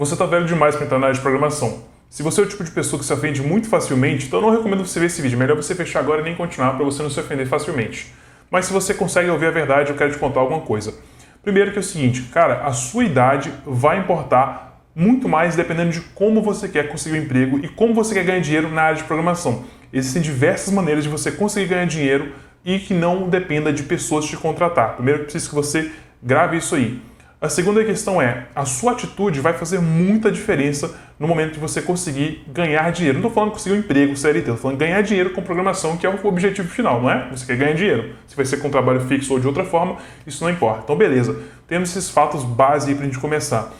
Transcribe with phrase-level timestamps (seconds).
[0.00, 1.84] Você está velho demais para entrar na área de programação.
[2.08, 4.50] Se você é o tipo de pessoa que se ofende muito facilmente, então eu não
[4.50, 5.36] recomendo você ver esse vídeo.
[5.38, 8.10] Melhor você fechar agora e nem continuar para você não se ofender facilmente.
[8.50, 10.94] Mas se você consegue ouvir a verdade, eu quero te contar alguma coisa.
[11.42, 16.00] Primeiro que é o seguinte, cara, a sua idade vai importar muito mais dependendo de
[16.00, 19.04] como você quer conseguir um emprego e como você quer ganhar dinheiro na área de
[19.04, 19.66] programação.
[19.92, 22.32] Existem diversas maneiras de você conseguir ganhar dinheiro
[22.64, 24.94] e que não dependa de pessoas te contratar.
[24.94, 25.92] Primeiro, preciso que você
[26.22, 27.09] grave isso aí.
[27.42, 31.80] A segunda questão é, a sua atitude vai fazer muita diferença no momento de você
[31.80, 33.18] conseguir ganhar dinheiro.
[33.18, 36.10] Não estou falando conseguir um emprego, CLT, estou falando ganhar dinheiro com programação, que é
[36.10, 37.30] o objetivo final, não é?
[37.30, 38.14] Você quer ganhar dinheiro.
[38.26, 39.96] Se vai ser com trabalho fixo ou de outra forma,
[40.26, 40.82] isso não importa.
[40.84, 41.42] Então, beleza.
[41.66, 43.72] Temos esses fatos base aí para a gente começar.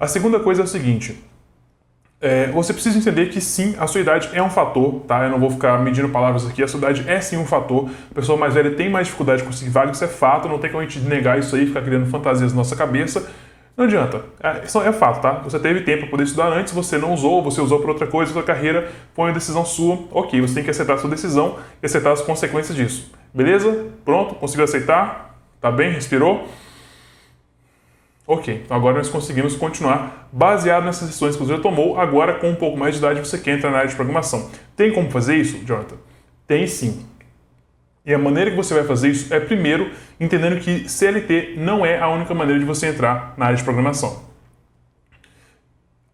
[0.00, 1.16] A segunda coisa é o seguinte,
[2.20, 5.24] é, você precisa entender que sim, a sua idade é um fator, tá?
[5.24, 7.90] Eu não vou ficar medindo palavras aqui, a sua idade é sim um fator.
[8.10, 10.70] A pessoa mais velha tem mais dificuldade de conseguir vaga, isso é fato, não tem
[10.70, 13.28] como a gente negar isso aí, ficar criando fantasias na nossa cabeça.
[13.76, 15.32] Não adianta, é, isso é fato, tá?
[15.44, 18.32] Você teve tempo para poder estudar antes, você não usou, você usou para outra coisa,
[18.32, 21.84] sua carreira foi uma decisão sua, ok, você tem que aceitar a sua decisão e
[21.84, 23.12] aceitar as consequências disso.
[23.34, 23.88] Beleza?
[24.02, 24.34] Pronto?
[24.36, 25.38] Conseguiu aceitar?
[25.60, 25.92] Tá bem?
[25.92, 26.48] Respirou?
[28.26, 32.50] Ok, então agora nós conseguimos continuar baseado nessas decisões que você já tomou, agora com
[32.50, 34.50] um pouco mais de idade você quer entrar na área de programação.
[34.74, 35.94] Tem como fazer isso, Jonathan?
[36.46, 37.06] Tem sim.
[38.04, 42.00] E a maneira que você vai fazer isso é, primeiro, entendendo que CLT não é
[42.00, 44.24] a única maneira de você entrar na área de programação.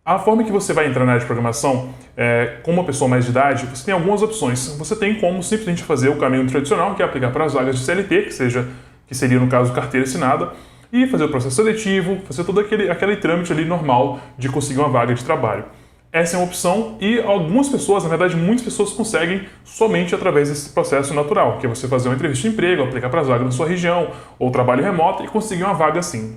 [0.05, 3.25] A forma que você vai entrar na área de programação, é, com uma pessoa mais
[3.25, 4.75] de idade, você tem algumas opções.
[4.77, 7.85] Você tem como simplesmente fazer o caminho tradicional, que é aplicar para as vagas de
[7.85, 8.69] CLT, que, seja,
[9.07, 10.51] que seria, no caso, carteira assinada,
[10.93, 14.91] e fazer o processo seletivo, fazer todo aquele, aquele trâmite ali normal de conseguir uma
[14.91, 15.65] vaga de trabalho.
[16.13, 20.69] Essa é uma opção e algumas pessoas, na verdade muitas pessoas conseguem somente através desse
[20.69, 23.51] processo natural, que é você fazer uma entrevista de emprego, aplicar para as vagas na
[23.51, 26.37] sua região ou trabalho remoto e conseguir uma vaga assim.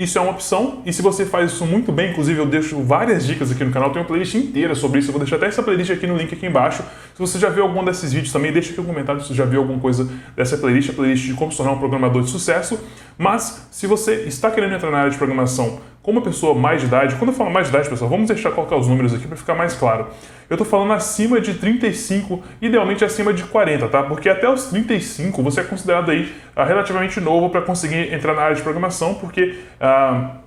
[0.00, 3.26] Isso é uma opção, e se você faz isso muito bem, inclusive eu deixo várias
[3.26, 5.62] dicas aqui no canal, tem uma playlist inteira sobre isso, eu vou deixar até essa
[5.62, 6.82] playlist aqui no link aqui embaixo.
[7.12, 9.44] Se você já viu algum desses vídeos também, deixa aqui um comentário se você já
[9.44, 12.80] viu alguma coisa dessa playlist, a playlist de como se tornar um programador de sucesso.
[13.18, 16.86] Mas, se você está querendo entrar na área de programação como uma pessoa mais de
[16.86, 19.36] idade, quando eu falo mais de idade, pessoal, vamos deixar colocar os números aqui para
[19.36, 20.06] ficar mais claro.
[20.48, 24.02] Eu estou falando acima de 35, idealmente acima de 40, tá?
[24.02, 28.42] Porque até os 35 você é considerado aí uh, relativamente novo para conseguir entrar na
[28.42, 30.40] área de programação, porque uh,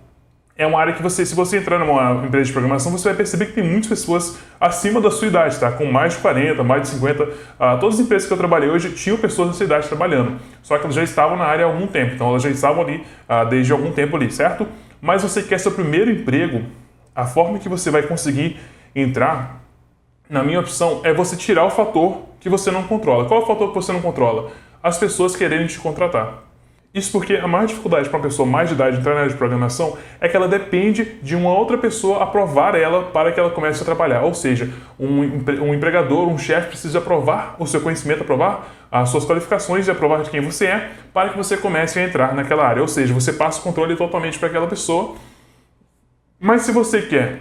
[0.56, 3.48] é uma área que você, se você entrar numa empresa de programação, você vai perceber
[3.48, 5.72] que tem muitas pessoas acima da sua idade, tá?
[5.72, 7.24] Com mais de 40, mais de 50.
[7.24, 7.30] Uh,
[7.80, 10.96] todas as empresas que eu trabalhei hoje tinham pessoas dessa idade trabalhando, só que elas
[10.96, 13.92] já estavam na área há algum tempo, então elas já estavam ali uh, desde algum
[13.92, 14.68] tempo ali, certo?
[15.04, 16.64] Mas você quer seu primeiro emprego,
[17.14, 18.58] a forma que você vai conseguir
[18.96, 19.62] entrar
[20.30, 23.26] na minha opção, é você tirar o fator que você não controla.
[23.26, 24.54] Qual é o fator que você não controla?
[24.82, 26.43] As pessoas quererem te contratar.
[26.94, 29.38] Isso porque a maior dificuldade para uma pessoa mais de idade entrar na área de
[29.38, 33.82] programação é que ela depende de uma outra pessoa aprovar ela para que ela comece
[33.82, 34.22] a trabalhar.
[34.22, 35.22] Ou seja, um,
[35.64, 40.22] um empregador, um chefe precisa aprovar o seu conhecimento, aprovar as suas qualificações e aprovar
[40.22, 42.84] de quem você é para que você comece a entrar naquela área.
[42.84, 45.16] Ou seja, você passa o controle totalmente para aquela pessoa.
[46.40, 47.40] Mas se você quer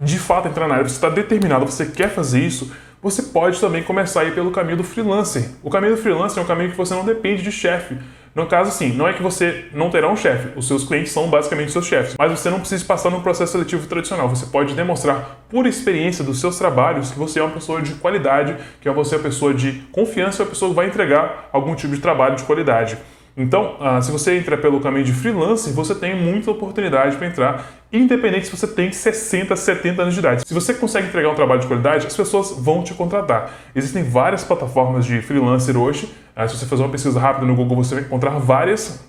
[0.00, 3.84] de fato entrar na área, você está determinado, você quer fazer isso, você pode também
[3.84, 5.50] começar a ir pelo caminho do freelancer.
[5.62, 7.96] O caminho do freelancer é um caminho que você não depende de chefe.
[8.34, 11.30] No caso, assim, não é que você não terá um chefe, os seus clientes são
[11.30, 14.28] basicamente seus chefes, mas você não precisa passar no processo seletivo tradicional.
[14.28, 18.56] Você pode demonstrar, por experiência dos seus trabalhos, que você é uma pessoa de qualidade,
[18.80, 22.00] que você é uma pessoa de confiança e a pessoa vai entregar algum tipo de
[22.00, 22.98] trabalho de qualidade.
[23.36, 27.68] Então, ah, se você entra pelo caminho de freelancer, você tem muita oportunidade para entrar,
[27.92, 30.42] independente se você tem 60, 70 anos de idade.
[30.46, 33.52] Se você consegue entregar um trabalho de qualidade, as pessoas vão te contratar.
[33.74, 36.14] Existem várias plataformas de freelancer hoje.
[36.36, 39.04] Ah, se você fazer uma pesquisa rápida no Google, você vai encontrar várias.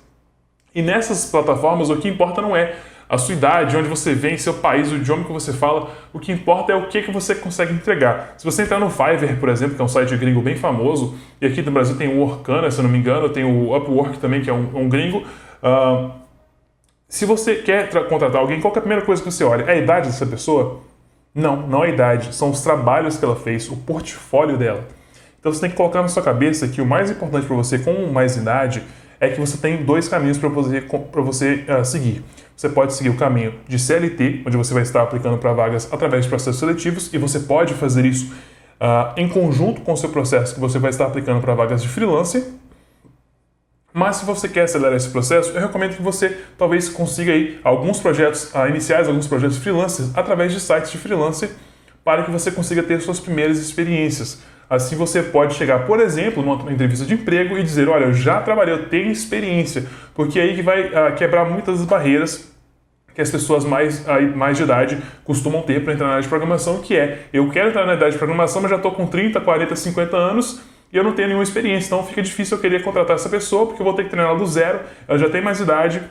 [0.73, 2.75] E nessas plataformas, o que importa não é
[3.07, 6.31] a sua idade, onde você vem, seu país, o idioma que você fala, o que
[6.31, 8.33] importa é o que, que você consegue entregar.
[8.37, 11.45] Se você entrar no Fiverr, por exemplo, que é um site gringo bem famoso, e
[11.45, 14.41] aqui no Brasil tem o Workana, se eu não me engano, tem o Upwork também,
[14.41, 15.19] que é um, um gringo.
[15.63, 16.11] Uh,
[17.07, 19.63] se você quer contratar alguém, qual é a primeira coisa que você olha?
[19.65, 20.81] É a idade dessa pessoa?
[21.33, 24.85] Não, não é a idade, são os trabalhos que ela fez, o portfólio dela.
[25.39, 28.07] Então você tem que colocar na sua cabeça que o mais importante para você com
[28.07, 28.81] mais idade
[29.25, 30.83] é que você tem dois caminhos para você,
[31.15, 32.23] você uh, seguir.
[32.55, 36.23] Você pode seguir o caminho de CLT, onde você vai estar aplicando para vagas através
[36.23, 38.33] de processos seletivos, e você pode fazer isso
[38.79, 41.87] uh, em conjunto com o seu processo que você vai estar aplicando para vagas de
[41.87, 42.43] freelancer.
[43.93, 47.99] Mas se você quer acelerar esse processo, eu recomendo que você talvez consiga aí alguns
[47.99, 51.49] projetos uh, iniciais, alguns projetos freelancers, através de sites de freelancer,
[52.03, 54.41] para que você consiga ter suas primeiras experiências.
[54.69, 58.41] Assim você pode chegar, por exemplo, numa entrevista de emprego e dizer, olha, eu já
[58.41, 62.51] trabalhei, eu tenho experiência, porque é aí que vai uh, quebrar muitas barreiras
[63.13, 66.27] que as pessoas mais, aí, mais de idade costumam ter para entrar na área de
[66.27, 69.39] programação, que é eu quero entrar na área de programação, mas já estou com 30,
[69.39, 73.15] 40, 50 anos e eu não tenho nenhuma experiência, então fica difícil eu querer contratar
[73.15, 75.61] essa pessoa, porque eu vou ter que treinar ela do zero, ela já tem mais
[75.61, 76.01] idade,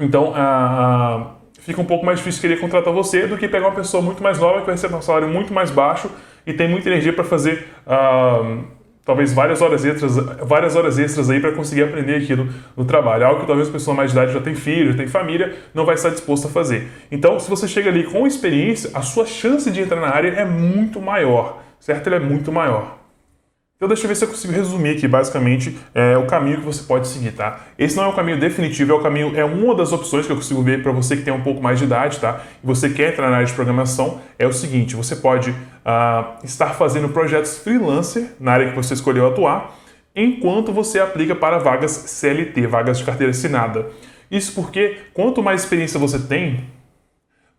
[0.00, 4.02] então a, fica um pouco mais difícil querer contratar você do que pegar uma pessoa
[4.02, 6.10] muito mais nova que vai receber um salário muito mais baixo
[6.48, 8.64] e tem muita energia para fazer uh,
[9.04, 13.26] talvez várias horas extras, várias horas extras aí para conseguir aprender aquilo no trabalho.
[13.26, 15.84] Algo que talvez a pessoa mais de idade já tem filho, já tem família, não
[15.84, 16.88] vai estar disposto a fazer.
[17.12, 20.44] Então, se você chega ali com experiência, a sua chance de entrar na área é
[20.46, 22.06] muito maior, certo?
[22.06, 22.97] Ele é muito maior.
[23.78, 26.82] Então deixa eu ver se eu consigo resumir aqui basicamente é, o caminho que você
[26.82, 27.60] pode seguir, tá?
[27.78, 30.36] Esse não é o caminho definitivo, é o caminho, é uma das opções que eu
[30.36, 32.42] consigo ver para você que tem um pouco mais de idade, tá?
[32.60, 36.70] E você quer entrar na área de programação, é o seguinte, você pode uh, estar
[36.70, 39.78] fazendo projetos freelancer na área que você escolheu atuar,
[40.12, 43.86] enquanto você aplica para vagas CLT, vagas de carteira assinada.
[44.28, 46.64] Isso porque quanto mais experiência você tem,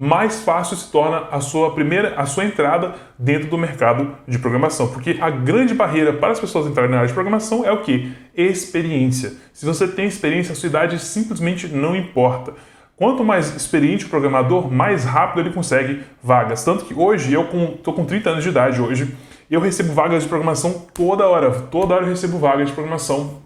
[0.01, 4.87] mais fácil se torna a sua primeira, a sua entrada dentro do mercado de programação,
[4.87, 8.13] porque a grande barreira para as pessoas entrarem na área de programação é o que?
[8.33, 9.33] Experiência.
[9.51, 12.53] Se você tem experiência, a sua idade simplesmente não importa.
[12.95, 16.63] Quanto mais experiente o programador, mais rápido ele consegue vagas.
[16.63, 17.43] Tanto que hoje, eu
[17.75, 19.13] estou com 30 anos de idade hoje,
[19.51, 21.51] eu recebo vagas de programação toda hora.
[21.51, 23.41] Toda hora eu recebo vagas de programação.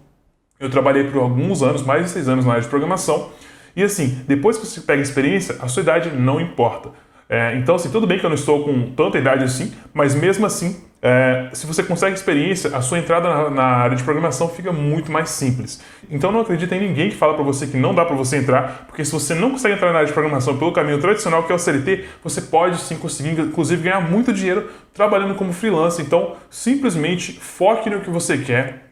[0.60, 3.30] Eu trabalhei por alguns anos, mais de seis anos na área de programação,
[3.76, 6.90] e assim, depois que você pega experiência, a sua idade não importa.
[7.28, 10.44] É, então, assim, tudo bem que eu não estou com tanta idade assim, mas mesmo
[10.44, 14.72] assim, é, se você consegue experiência, a sua entrada na, na, área de programação fica
[14.72, 15.82] muito mais simples.
[16.10, 18.86] Então, não acredita em ninguém que fala para você que não dá para você entrar,
[18.86, 21.54] porque se você não consegue entrar na área de programação pelo caminho tradicional, que é
[21.54, 26.04] o CLT, você pode sim conseguir, inclusive, ganhar muito dinheiro trabalhando como freelancer.
[26.04, 28.83] Então, simplesmente foque no que você quer,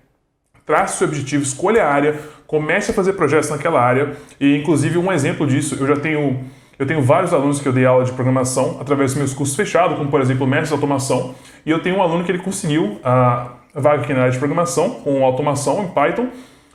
[0.66, 4.12] trace seu objetivo, escolha a área, comece a fazer projetos naquela área.
[4.40, 6.40] E, inclusive, um exemplo disso, eu já tenho,
[6.78, 9.96] eu tenho vários alunos que eu dei aula de programação através dos meus cursos fechados,
[9.96, 11.34] como, por exemplo, Mestre de Automação.
[11.64, 14.90] E eu tenho um aluno que ele conseguiu a vaga aqui na área de programação,
[14.90, 16.28] com automação em Python,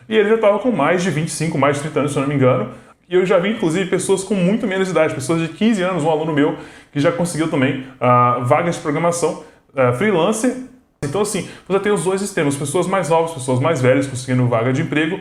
[0.09, 2.29] e ele já estava com mais de 25, mais de 30 anos, se eu não
[2.29, 2.71] me engano.
[3.09, 6.09] E eu já vi, inclusive, pessoas com muito menos idade, pessoas de 15 anos, um
[6.09, 6.57] aluno meu,
[6.91, 9.43] que já conseguiu também uh, vagas de programação
[9.73, 10.55] uh, freelancer.
[11.03, 14.73] Então, assim, você tem os dois sistemas, pessoas mais novas, pessoas mais velhas conseguindo vaga
[14.73, 15.19] de emprego,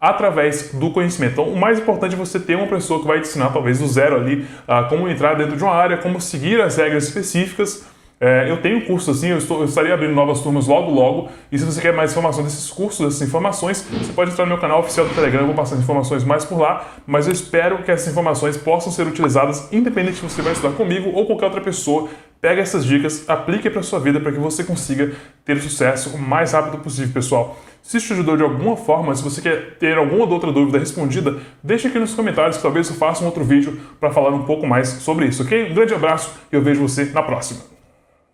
[0.00, 1.32] através do conhecimento.
[1.32, 3.86] Então, o mais importante é você ter uma pessoa que vai te ensinar, talvez do
[3.86, 4.46] zero ali,
[4.88, 7.84] como entrar dentro de uma área, como seguir as regras específicas.
[8.22, 11.30] É, eu tenho curso assim, eu, estou, eu estarei abrindo novas turmas logo logo.
[11.50, 14.58] E se você quer mais informação desses cursos, dessas informações, você pode entrar no meu
[14.58, 16.86] canal oficial do Telegram, eu vou passar as informações mais por lá.
[17.06, 21.10] Mas eu espero que essas informações possam ser utilizadas, independente se você vai estudar comigo
[21.14, 22.10] ou qualquer outra pessoa.
[22.42, 25.12] Pega essas dicas, aplique para sua vida para que você consiga
[25.42, 27.58] ter sucesso o mais rápido possível, pessoal.
[27.82, 31.38] Se isso te ajudou de alguma forma, se você quer ter alguma outra dúvida respondida,
[31.62, 34.66] deixe aqui nos comentários que talvez eu faça um outro vídeo para falar um pouco
[34.66, 35.70] mais sobre isso, ok?
[35.70, 37.79] Um grande abraço e eu vejo você na próxima.